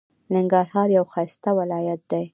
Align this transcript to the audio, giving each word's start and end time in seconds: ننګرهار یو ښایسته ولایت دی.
ننګرهار 0.35 0.87
یو 0.97 1.05
ښایسته 1.13 1.49
ولایت 1.59 2.01
دی. 2.11 2.23